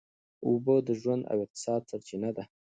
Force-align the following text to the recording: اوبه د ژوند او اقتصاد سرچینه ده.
اوبه 0.47 0.75
د 0.87 0.89
ژوند 1.01 1.23
او 1.31 1.37
اقتصاد 1.45 1.81
سرچینه 1.89 2.29
ده. 2.37 2.43